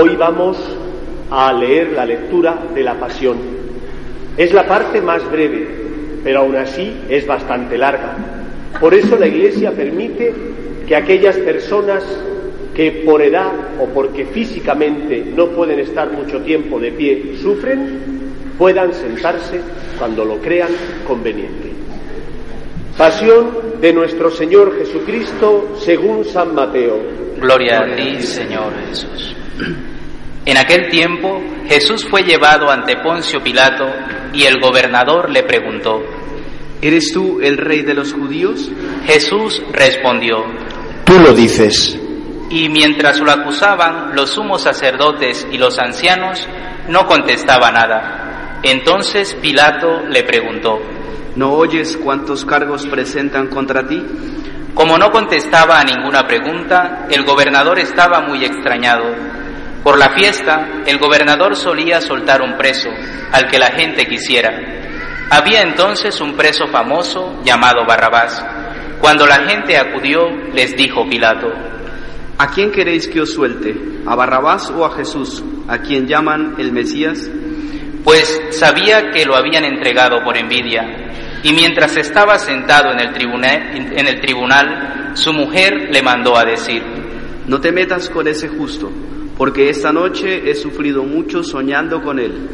[0.00, 0.56] Hoy vamos
[1.28, 3.36] a leer la lectura de la Pasión.
[4.36, 5.66] Es la parte más breve,
[6.22, 8.14] pero aún así es bastante larga.
[8.78, 10.32] Por eso la Iglesia permite
[10.86, 12.04] que aquellas personas
[12.76, 17.98] que por edad o porque físicamente no pueden estar mucho tiempo de pie sufren,
[18.56, 19.60] puedan sentarse
[19.98, 20.70] cuando lo crean
[21.08, 21.72] conveniente.
[22.96, 27.00] Pasión de nuestro Señor Jesucristo según San Mateo.
[27.40, 29.37] Gloria a ti, Señor Jesús.
[30.44, 33.84] En aquel tiempo Jesús fue llevado ante Poncio Pilato
[34.32, 36.02] y el gobernador le preguntó,
[36.80, 38.70] ¿Eres tú el rey de los judíos?
[39.04, 40.44] Jesús respondió,
[41.04, 41.98] Tú lo dices.
[42.50, 46.48] Y mientras lo acusaban, los sumos sacerdotes y los ancianos
[46.88, 48.60] no contestaba nada.
[48.62, 50.78] Entonces Pilato le preguntó,
[51.36, 54.02] ¿No oyes cuántos cargos presentan contra ti?
[54.74, 59.04] Como no contestaba a ninguna pregunta, el gobernador estaba muy extrañado.
[59.82, 62.90] Por la fiesta, el gobernador solía soltar un preso,
[63.32, 64.50] al que la gente quisiera.
[65.30, 68.44] Había entonces un preso famoso llamado Barrabás.
[69.00, 71.48] Cuando la gente acudió, les dijo Pilato,
[72.38, 73.74] ¿A quién queréis que os suelte?
[74.06, 77.30] ¿A Barrabás o a Jesús, a quien llaman el Mesías?
[78.04, 81.40] Pues sabía que lo habían entregado por envidia.
[81.42, 86.44] Y mientras estaba sentado en el, tribunal, en el tribunal, su mujer le mandó a
[86.44, 86.82] decir,
[87.46, 88.90] No te metas con ese justo,
[89.38, 92.48] porque esta noche he sufrido mucho soñando con él.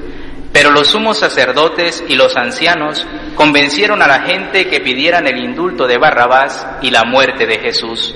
[0.52, 3.04] Pero los sumos sacerdotes y los ancianos
[3.34, 8.14] convencieron a la gente que pidieran el indulto de Barrabás y la muerte de Jesús.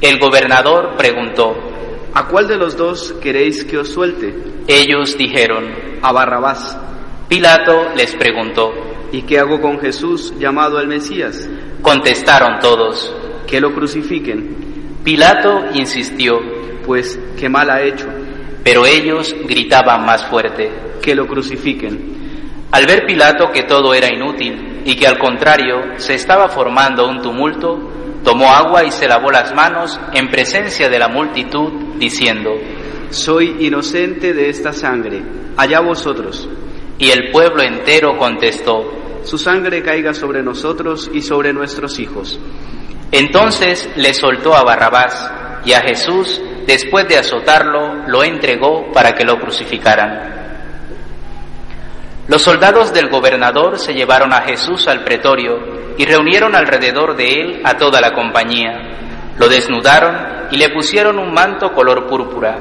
[0.00, 1.54] El gobernador preguntó,
[2.14, 4.34] ¿A cuál de los dos queréis que os suelte?
[4.66, 6.76] Ellos dijeron, A Barrabás.
[7.28, 8.72] Pilato les preguntó,
[9.12, 11.48] ¿Y qué hago con Jesús llamado el Mesías?
[11.82, 13.14] Contestaron todos.
[13.46, 14.96] Que lo crucifiquen.
[15.04, 16.40] Pilato insistió,
[16.86, 18.06] pues qué mal ha hecho.
[18.64, 20.70] Pero ellos gritaban más fuerte,
[21.02, 22.16] que lo crucifiquen.
[22.72, 27.20] Al ver Pilato que todo era inútil y que al contrario se estaba formando un
[27.20, 27.78] tumulto,
[28.24, 32.50] tomó agua y se lavó las manos en presencia de la multitud, diciendo,
[33.10, 35.22] Soy inocente de esta sangre,
[35.56, 36.48] allá vosotros.
[36.98, 42.40] Y el pueblo entero contestó, Su sangre caiga sobre nosotros y sobre nuestros hijos.
[43.12, 45.30] Entonces le soltó a Barrabás
[45.64, 50.34] y a Jesús, después de azotarlo, lo entregó para que lo crucificaran.
[52.28, 57.62] Los soldados del gobernador se llevaron a Jesús al pretorio y reunieron alrededor de él
[57.64, 58.72] a toda la compañía.
[59.38, 62.58] Lo desnudaron y le pusieron un manto color púrpura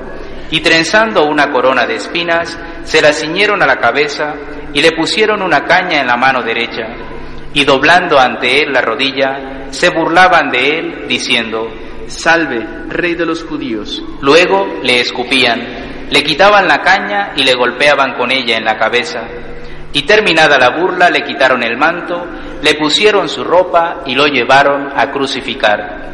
[0.52, 4.36] y trenzando una corona de espinas, se la ciñeron a la cabeza
[4.74, 6.88] y le pusieron una caña en la mano derecha.
[7.54, 11.68] Y doblando ante él la rodilla, se burlaban de él, diciendo,
[12.08, 14.02] Salve, rey de los judíos.
[14.22, 19.22] Luego le escupían, le quitaban la caña y le golpeaban con ella en la cabeza.
[19.94, 22.26] Y terminada la burla, le quitaron el manto,
[22.62, 26.06] le pusieron su ropa y lo llevaron a crucificar.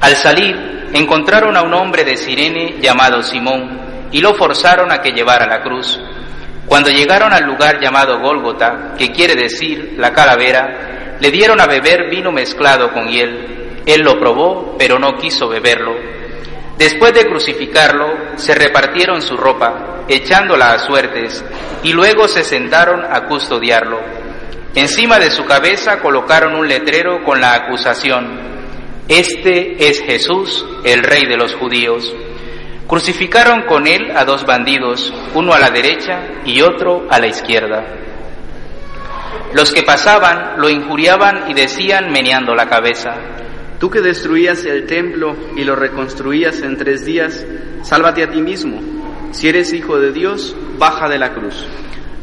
[0.00, 5.12] Al salir, encontraron a un hombre de Sirene llamado Simón y lo forzaron a que
[5.12, 6.00] llevara la cruz.
[6.66, 12.08] Cuando llegaron al lugar llamado Gólgota, que quiere decir la calavera, le dieron a beber
[12.08, 13.59] vino mezclado con hiel.
[13.90, 15.92] Él lo probó, pero no quiso beberlo.
[16.78, 21.44] Después de crucificarlo, se repartieron su ropa, echándola a suertes,
[21.82, 23.98] y luego se sentaron a custodiarlo.
[24.76, 28.48] Encima de su cabeza colocaron un letrero con la acusación,
[29.08, 32.14] Este es Jesús, el rey de los judíos.
[32.86, 37.84] Crucificaron con él a dos bandidos, uno a la derecha y otro a la izquierda.
[39.52, 43.16] Los que pasaban lo injuriaban y decían meneando la cabeza,
[43.80, 47.44] Tú que destruías el templo y lo reconstruías en tres días,
[47.82, 48.78] sálvate a ti mismo.
[49.32, 51.66] Si eres hijo de Dios, baja de la cruz.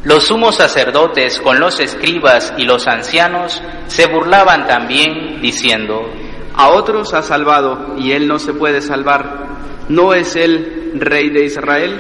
[0.04, 6.10] Los sumos sacerdotes con los escribas y los ancianos se burlaban también, diciendo,
[6.56, 9.48] A otros ha salvado y él no se puede salvar.
[9.90, 12.00] ¿No es él rey de Israel?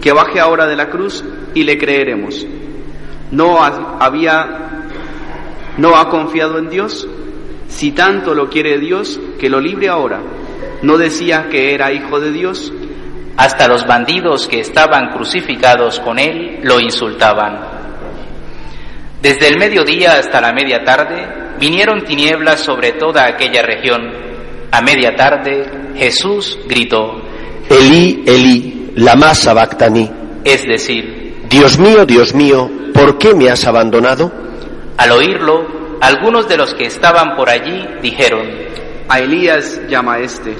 [0.00, 1.24] Que baje ahora de la cruz
[1.54, 2.46] y le creeremos.
[3.32, 4.88] ¿No ha- había,
[5.78, 7.08] no ha confiado en Dios?
[7.68, 10.20] Si tanto lo quiere Dios, que lo libre ahora.
[10.82, 12.72] ¿No decía que era hijo de Dios?
[13.36, 17.60] Hasta los bandidos que estaban crucificados con él lo insultaban.
[19.20, 21.26] Desde el mediodía hasta la media tarde
[21.58, 24.02] vinieron tinieblas sobre toda aquella región.
[24.70, 25.64] A media tarde
[25.96, 27.22] Jesús gritó,
[27.70, 30.10] Elí, Elí, lama sabactani.
[30.44, 34.44] es decir, Dios mío, Dios mío, ¿por qué me has abandonado?
[34.96, 35.66] al oírlo,
[36.06, 38.48] algunos de los que estaban por allí dijeron,
[39.08, 40.54] A Elías llama este.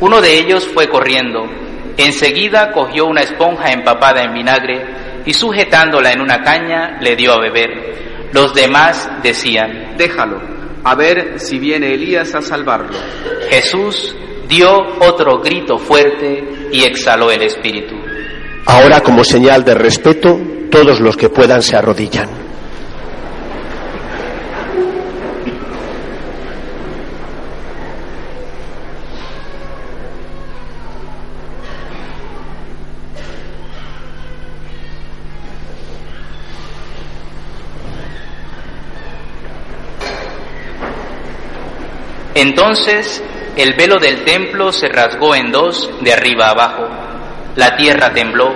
[0.00, 1.48] Uno de ellos fue corriendo,
[1.96, 7.40] Enseguida cogió una esponja empapada en vinagre y sujetándola en una caña le dio a
[7.40, 8.30] beber.
[8.32, 10.40] Los demás decían, Déjalo,
[10.82, 12.98] a ver si viene Elías a salvarlo.
[13.48, 14.14] Jesús
[14.48, 14.70] dio
[15.00, 17.94] otro grito fuerte y exhaló el espíritu.
[18.66, 20.40] Ahora, como señal de respeto,
[20.70, 22.43] todos los que puedan se arrodillan.
[42.34, 43.22] Entonces
[43.56, 46.88] el velo del templo se rasgó en dos de arriba abajo,
[47.54, 48.52] la tierra tembló,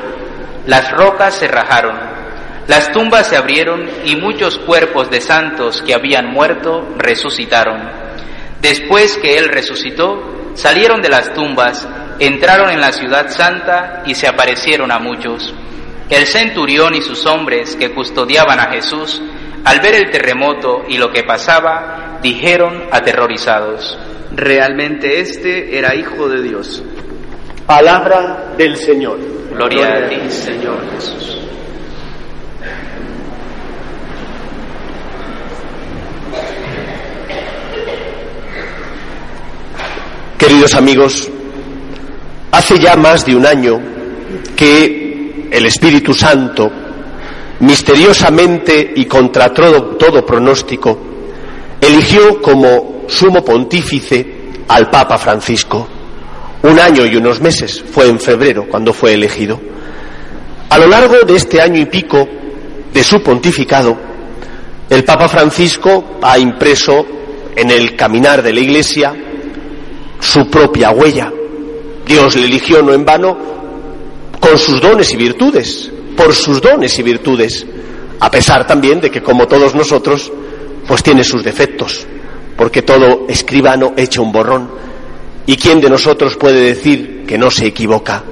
[0.66, 1.96] las rocas se rajaron,
[2.66, 7.88] las tumbas se abrieron y muchos cuerpos de santos que habían muerto resucitaron.
[8.60, 11.88] Después que Él resucitó, salieron de las tumbas,
[12.18, 15.54] entraron en la ciudad santa y se aparecieron a muchos.
[16.10, 19.22] El centurión y sus hombres que custodiaban a Jesús,
[19.64, 23.98] al ver el terremoto y lo que pasaba, dijeron aterrorizados,
[24.30, 26.82] Realmente este era hijo de Dios.
[27.66, 29.18] Palabra del Señor.
[29.50, 31.38] Gloria a ti, Señor Jesús.
[40.38, 41.28] Queridos amigos,
[42.52, 43.80] hace ya más de un año
[44.54, 46.70] que el Espíritu Santo,
[47.60, 51.07] misteriosamente y contra todo, todo pronóstico,
[51.88, 54.26] eligió como sumo pontífice
[54.68, 55.88] al Papa Francisco.
[56.62, 59.58] Un año y unos meses, fue en febrero cuando fue elegido.
[60.68, 62.28] A lo largo de este año y pico
[62.92, 63.96] de su pontificado,
[64.90, 67.06] el Papa Francisco ha impreso
[67.56, 69.14] en el caminar de la Iglesia
[70.20, 71.32] su propia huella.
[72.06, 73.38] Dios le eligió no en vano
[74.40, 77.66] con sus dones y virtudes, por sus dones y virtudes,
[78.20, 80.32] a pesar también de que como todos nosotros,
[80.88, 82.06] pues tiene sus defectos,
[82.56, 84.70] porque todo escribano echa un borrón.
[85.46, 88.24] ¿Y quién de nosotros puede decir que no se equivoca?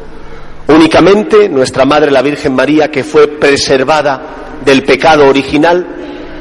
[0.69, 5.87] Únicamente nuestra Madre la Virgen María, que fue preservada del pecado original,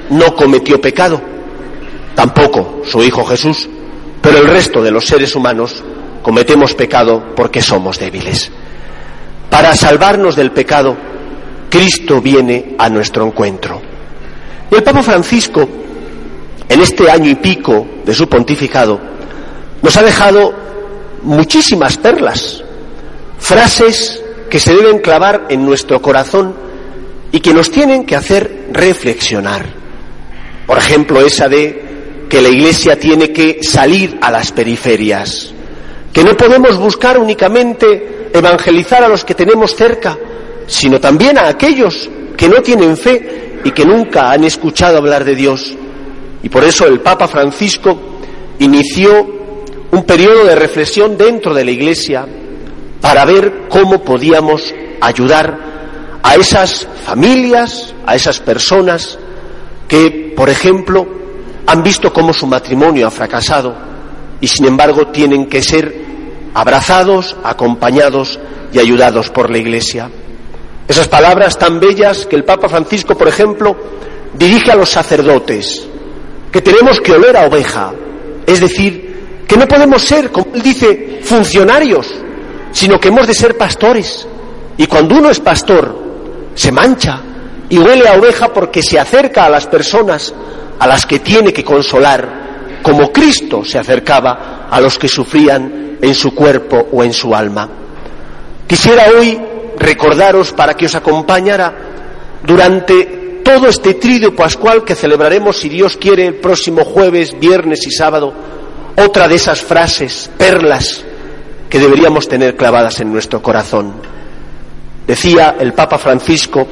[0.10, 1.22] no cometió pecado.
[2.16, 3.70] Tampoco su Hijo Jesús,
[4.22, 5.84] pero el resto de los seres humanos
[6.24, 8.52] cometemos pecado porque somos débiles.
[9.50, 10.96] Para salvarnos del pecado,
[11.70, 13.82] Cristo viene a nuestro encuentro.
[14.72, 15.68] El Papa Francisco,
[16.70, 19.00] en este año y pico de su pontificado,
[19.82, 20.54] nos ha dejado
[21.22, 22.64] muchísimas perlas,
[23.38, 26.56] frases que se deben clavar en nuestro corazón
[27.32, 29.66] y que nos tienen que hacer reflexionar.
[30.66, 31.86] Por ejemplo, esa de
[32.30, 35.54] que la Iglesia tiene que salir a las periferias,
[36.12, 40.18] que no podemos buscar únicamente evangelizar a los que tenemos cerca,
[40.68, 45.36] sino también a aquellos que no tienen fe y que nunca han escuchado hablar de
[45.36, 45.76] Dios.
[46.46, 47.98] Y por eso el Papa Francisco
[48.60, 49.28] inició
[49.90, 52.28] un periodo de reflexión dentro de la Iglesia
[53.02, 54.72] para ver cómo podíamos
[55.02, 59.18] ayudar a esas familias, a esas personas
[59.88, 61.08] que, por ejemplo,
[61.66, 63.76] han visto cómo su matrimonio ha fracasado
[64.40, 65.96] y sin embargo tienen que ser
[66.54, 68.40] abrazados, acompañados
[68.72, 70.12] y ayudados por la Iglesia.
[70.88, 73.76] Esas palabras tan bellas que el Papa Francisco, por ejemplo,
[74.38, 75.88] dirige a los sacerdotes,
[76.56, 77.92] que tenemos que oler a oveja,
[78.48, 82.08] es decir, que no podemos ser, como él dice, funcionarios,
[82.72, 84.26] sino que hemos de ser pastores.
[84.78, 85.94] Y cuando uno es pastor,
[86.54, 87.22] se mancha
[87.68, 90.34] y huele a oveja porque se acerca a las personas
[90.80, 96.16] a las que tiene que consolar, como Cristo se acercaba a los que sufrían en
[96.16, 97.68] su cuerpo o en su alma.
[98.66, 99.38] Quisiera hoy
[99.78, 101.76] recordaros para que os acompañara
[102.46, 107.92] durante todo este tridio pascual que celebraremos, si Dios quiere, el próximo jueves, viernes y
[107.92, 108.34] sábado,
[108.98, 111.06] otra de esas frases, perlas,
[111.70, 113.94] que deberíamos tener clavadas en nuestro corazón.
[115.06, 116.68] Decía el Papa Francisco,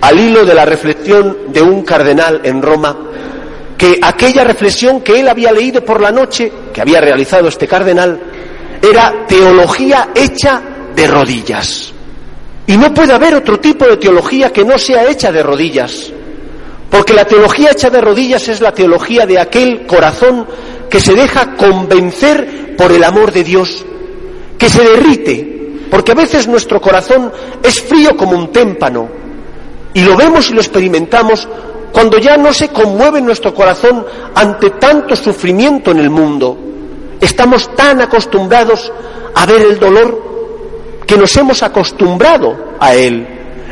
[0.00, 2.96] al hilo de la reflexión de un cardenal en Roma,
[3.76, 8.20] que aquella reflexión que él había leído por la noche, que había realizado este cardenal,
[8.80, 10.62] era teología hecha
[10.94, 11.93] de rodillas.
[12.66, 16.12] Y no puede haber otro tipo de teología que no sea hecha de rodillas.
[16.90, 20.46] Porque la teología hecha de rodillas es la teología de aquel corazón
[20.88, 23.84] que se deja convencer por el amor de Dios,
[24.56, 29.08] que se derrite, porque a veces nuestro corazón es frío como un témpano,
[29.92, 31.48] y lo vemos y lo experimentamos
[31.92, 34.04] cuando ya no se conmueve nuestro corazón
[34.34, 36.58] ante tanto sufrimiento en el mundo.
[37.20, 38.92] Estamos tan acostumbrados
[39.34, 40.23] a ver el dolor
[41.06, 43.26] que nos hemos acostumbrado a él.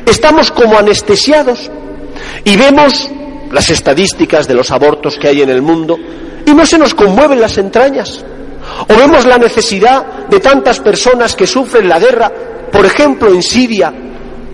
[0.06, 1.70] Estamos como anestesiados
[2.44, 3.08] y vemos
[3.50, 5.96] las estadísticas de los abortos que hay en el mundo
[6.46, 8.24] y no se nos conmueven las entrañas.
[8.88, 12.30] O vemos la necesidad de tantas personas que sufren la guerra,
[12.70, 13.92] por ejemplo en Siria,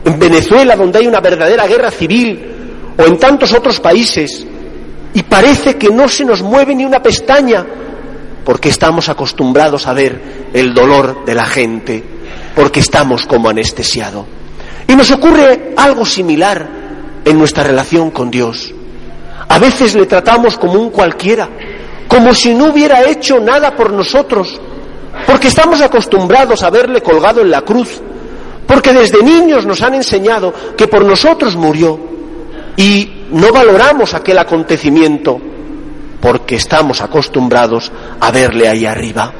[0.05, 4.47] en Venezuela, donde hay una verdadera guerra civil, o en tantos otros países,
[5.15, 7.65] y parece que no se nos mueve ni una pestaña,
[8.45, 12.03] porque estamos acostumbrados a ver el dolor de la gente,
[12.55, 14.25] porque estamos como anestesiados.
[14.87, 16.69] Y nos ocurre algo similar
[17.25, 18.73] en nuestra relación con Dios.
[19.49, 21.49] A veces le tratamos como un cualquiera,
[22.07, 24.61] como si no hubiera hecho nada por nosotros,
[25.27, 28.01] porque estamos acostumbrados a verle colgado en la cruz,
[28.67, 31.99] porque desde niños nos han enseñado que por nosotros murió
[32.77, 35.41] y no valoramos aquel acontecimiento
[36.21, 37.91] porque estamos acostumbrados
[38.21, 39.33] a verle ahí arriba.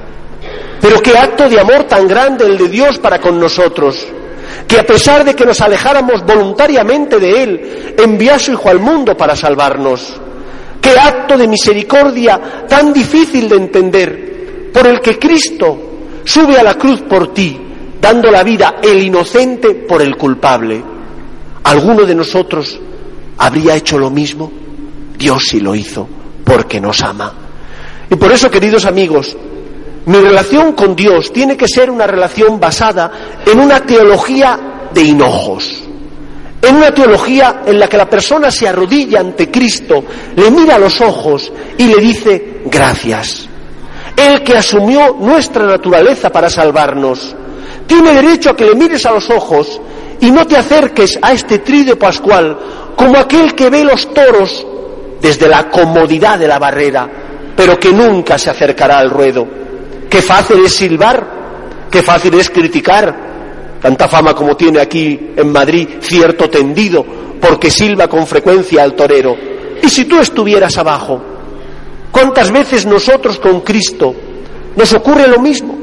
[0.81, 4.07] Pero qué acto de amor tan grande el de Dios para con nosotros,
[4.67, 8.79] que a pesar de que nos alejáramos voluntariamente de Él, envió a su Hijo al
[8.79, 10.15] mundo para salvarnos.
[10.81, 15.77] Qué acto de misericordia tan difícil de entender, por el que Cristo
[16.25, 17.59] sube a la cruz por ti,
[18.01, 20.83] dando la vida el inocente por el culpable.
[21.65, 22.79] ¿Alguno de nosotros
[23.39, 24.51] habría hecho lo mismo?
[25.19, 26.09] Dios sí lo hizo,
[26.45, 27.33] porque nos ama.
[28.09, 29.37] Y por eso, queridos amigos,
[30.09, 35.89] mi relación con Dios tiene que ser una relación basada en una teología de hinojos
[36.61, 40.05] en una teología en la que la persona se arrodilla ante Cristo,
[40.37, 43.49] le mira a los ojos y le dice gracias.
[44.17, 47.35] El que asumió nuestra naturaleza para salvarnos,
[47.87, 49.81] tiene derecho a que le mires a los ojos
[50.21, 52.59] y no te acerques a este trido pascual
[52.97, 54.67] como aquel que ve los toros
[55.21, 57.09] desde la comodidad de la barrera,
[57.57, 59.47] pero que nunca se acercará al ruedo.
[60.09, 65.89] Qué fácil es silbar, qué fácil es criticar, tanta fama como tiene aquí en Madrid,
[66.01, 67.05] cierto tendido,
[67.41, 69.37] porque silba con frecuencia al torero.
[69.83, 71.21] ¿Y si tú estuvieras abajo?
[72.11, 74.15] ¿Cuántas veces nosotros con Cristo
[74.77, 75.77] nos ocurre lo mismo?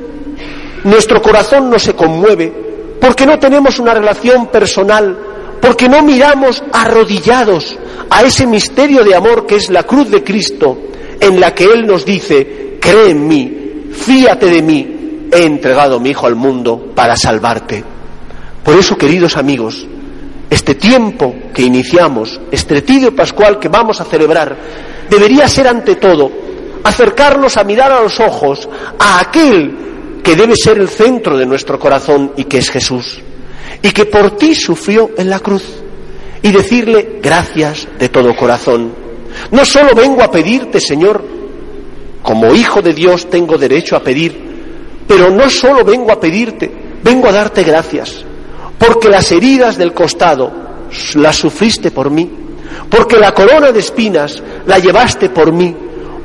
[0.83, 2.51] Nuestro corazón no se conmueve
[2.99, 5.17] porque no tenemos una relación personal,
[5.61, 7.77] porque no miramos arrodillados
[8.09, 10.77] a ese misterio de amor que es la cruz de Cristo,
[11.19, 16.11] en la que Él nos dice, cree en mí, fíate de mí, he entregado mi
[16.11, 17.83] Hijo al mundo para salvarte.
[18.63, 19.85] Por eso, queridos amigos,
[20.49, 24.55] este tiempo que iniciamos, este retiro pascual que vamos a celebrar,
[25.09, 26.31] debería ser ante todo
[26.83, 31.79] acercarnos a mirar a los ojos a aquel que debe ser el centro de nuestro
[31.79, 33.19] corazón y que es Jesús,
[33.81, 35.63] y que por ti sufrió en la cruz,
[36.41, 38.93] y decirle gracias de todo corazón.
[39.51, 41.23] No solo vengo a pedirte, Señor,
[42.25, 44.35] como hijo de Dios tengo derecho a pedir,
[45.07, 46.71] pero no solo vengo a pedirte,
[47.03, 48.25] vengo a darte gracias,
[48.79, 50.51] porque las heridas del costado
[51.13, 52.27] las sufriste por mí,
[52.89, 55.75] porque la corona de espinas la llevaste por mí,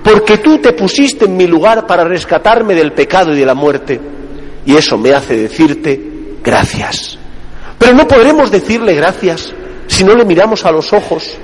[0.03, 4.01] porque tú te pusiste en mi lugar para rescatarme del pecado y de la muerte.
[4.65, 7.19] Y eso me hace decirte gracias.
[7.79, 9.53] Pero no podremos decirle gracias
[9.87, 11.37] si no le miramos a los ojos,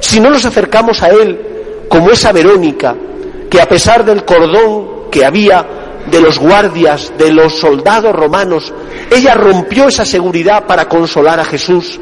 [0.00, 1.40] si no nos acercamos a Él
[1.88, 2.94] como esa Verónica,
[3.54, 5.64] que a pesar del cordón que había
[6.10, 8.72] de los guardias, de los soldados romanos,
[9.08, 12.00] ella rompió esa seguridad para consolar a Jesús,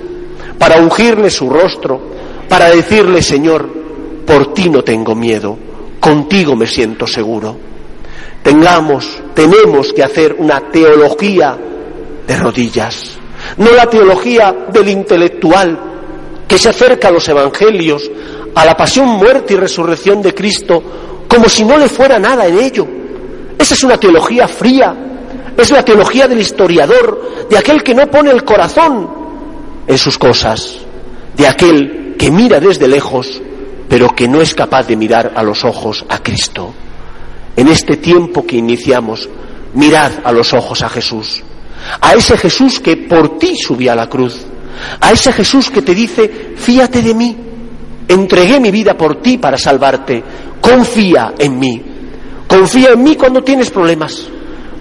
[0.58, 2.00] para ungirle su rostro,
[2.48, 3.68] para decirle, Señor,
[4.24, 5.58] por ti no tengo miedo,
[6.00, 7.54] contigo me siento seguro.
[8.42, 11.58] Tengamos, tenemos que hacer una teología
[12.26, 13.18] de rodillas,
[13.58, 15.78] no la teología del intelectual
[16.48, 18.10] que se acerca a los evangelios,
[18.54, 20.82] a la pasión, muerte y resurrección de Cristo,
[21.32, 22.86] como si no le fuera nada en ello
[23.62, 24.92] esa es una teología fría,
[25.56, 29.08] es la teología del historiador, de aquel que no pone el corazón
[29.86, 30.78] en sus cosas,
[31.36, 33.40] de aquel que mira desde lejos,
[33.88, 36.74] pero que no es capaz de mirar a los ojos a Cristo.
[37.54, 39.28] En este tiempo que iniciamos,
[39.74, 41.44] mirad a los ojos a Jesús,
[42.00, 44.44] a ese Jesús que por ti subió a la cruz,
[45.00, 47.36] a ese Jesús que te dice, fíate de mí,
[48.08, 50.24] entregué mi vida por ti para salvarte,
[50.62, 51.82] confía en mí.
[52.46, 54.26] Confía en mí cuando tienes problemas.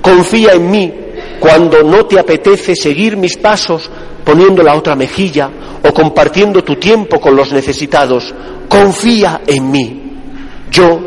[0.02, 0.94] Confía en mí
[1.40, 3.90] cuando no te apetece seguir mis pasos
[4.24, 5.50] poniendo la otra mejilla
[5.84, 8.34] o compartiendo tu tiempo con los necesitados.
[8.70, 10.02] Confía en mí.
[10.72, 11.02] Yo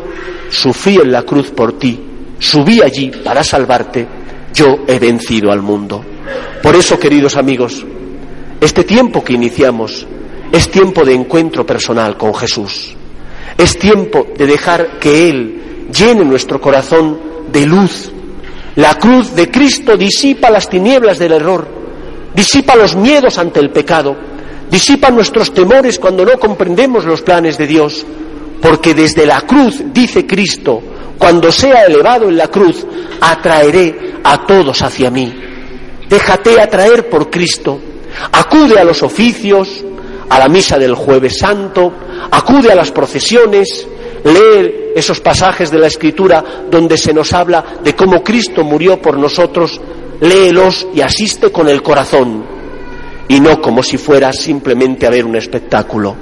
[0.49, 1.99] sufrí en la cruz por ti,
[2.37, 4.07] subí allí para salvarte,
[4.53, 6.03] yo he vencido al mundo.
[6.61, 7.83] Por eso, queridos amigos,
[8.61, 10.05] este tiempo que iniciamos
[10.51, 12.95] es tiempo de encuentro personal con Jesús.
[13.57, 17.19] Es tiempo de dejar que Él llene nuestro corazón
[17.51, 18.11] de luz,
[18.75, 21.65] La cruz de Cristo disipa las tinieblas del error,
[22.35, 24.17] disipa los miedos ante el pecado,
[24.69, 28.05] disipa nuestros temores cuando no comprendemos los planes de Dios,
[28.61, 30.81] porque desde la cruz, dice Cristo,
[31.17, 32.85] cuando sea elevado en la cruz,
[33.21, 35.33] atraeré a todos hacia mí.
[36.09, 37.79] Déjate atraer por Cristo.
[38.33, 39.85] Acude a los oficios,
[40.29, 41.91] a la misa del jueves santo,
[42.31, 43.87] acude a las procesiones,
[44.23, 49.17] lee esos pasajes de la Escritura donde se nos habla de cómo Cristo murió por
[49.17, 49.79] nosotros,
[50.21, 52.45] léelos y asiste con el corazón,
[53.27, 56.15] y no como si fuera simplemente a ver un espectáculo.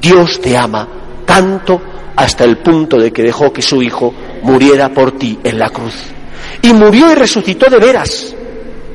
[0.00, 0.88] Dios te ama
[1.24, 1.80] tanto
[2.16, 4.12] hasta el punto de que dejó que su Hijo
[4.42, 5.94] muriera por ti en la cruz.
[6.62, 8.34] Y murió y resucitó de veras.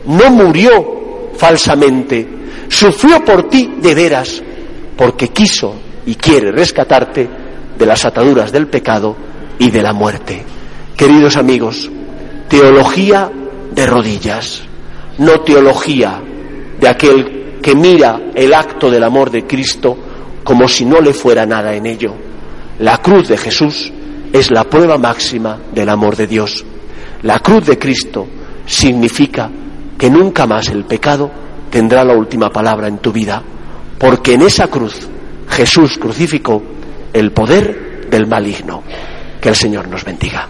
[0.05, 2.27] No murió falsamente.
[2.73, 4.41] Sufrió por ti de veras,
[4.97, 5.75] porque quiso
[6.07, 7.29] y quiere rescatarte
[7.77, 9.15] de las ataduras del pecado
[9.59, 10.43] y de la muerte.
[10.97, 11.91] Queridos amigos,
[12.49, 13.31] teología
[13.71, 14.63] de rodillas,
[15.19, 16.19] no teología
[16.79, 19.95] de aquel que mira el acto del amor de Cristo
[20.43, 22.15] como si no le fuera nada en ello.
[22.79, 23.93] La cruz de Jesús
[24.33, 26.65] es la prueba máxima del amor de Dios.
[27.21, 28.27] La cruz de Cristo
[28.65, 29.47] significa
[29.95, 33.41] que nunca más el pecado tendrá la última palabra en tu vida,
[33.97, 35.07] porque en esa cruz
[35.49, 36.61] Jesús crucificó
[37.11, 38.83] el poder del maligno.
[39.41, 40.47] Que el Señor nos bendiga.